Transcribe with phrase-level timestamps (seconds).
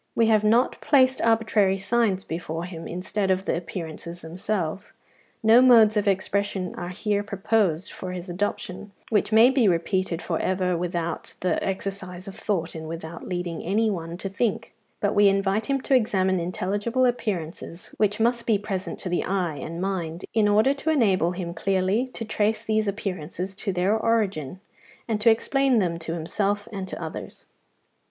[0.15, 4.93] We have not placed arbitrary signs before him instead of the appearances themselves;
[5.43, 10.39] no modes of expression are here proposed for his adoption which may be repeated for
[10.39, 15.27] ever without the exercise of thought and without leading any one to think; but we
[15.27, 20.25] invite him to examine intelligible appearances, which must be present to the eye and mind,
[20.33, 24.59] in order to enable him clearly to trace these appearances to their origin,
[25.07, 27.45] and to explain them to himself and to others.